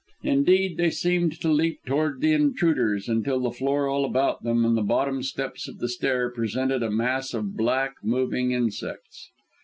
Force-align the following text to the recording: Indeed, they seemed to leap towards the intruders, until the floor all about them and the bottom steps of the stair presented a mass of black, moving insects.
Indeed, 0.23 0.77
they 0.77 0.89
seemed 0.89 1.39
to 1.41 1.47
leap 1.51 1.81
towards 1.85 2.21
the 2.21 2.33
intruders, 2.33 3.07
until 3.07 3.39
the 3.39 3.51
floor 3.51 3.87
all 3.87 4.03
about 4.03 4.41
them 4.41 4.65
and 4.65 4.75
the 4.75 4.81
bottom 4.81 5.21
steps 5.21 5.67
of 5.67 5.77
the 5.77 5.87
stair 5.87 6.31
presented 6.31 6.81
a 6.81 6.89
mass 6.89 7.35
of 7.35 7.55
black, 7.55 7.93
moving 8.01 8.49
insects. 8.51 9.29